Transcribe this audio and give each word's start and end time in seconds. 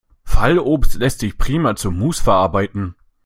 Fallobst 0.23 0.95
lässt 0.95 1.19
sich 1.19 1.37
prima 1.37 1.75
zu 1.75 1.91
Muß 1.91 2.21
verarbeiten. 2.21 2.95